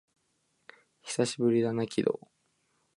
[1.03, 2.27] 久しぶりだな、鬼道